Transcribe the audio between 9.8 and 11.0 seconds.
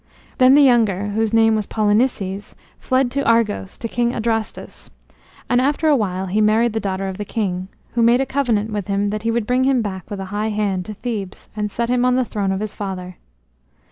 back with a high hand to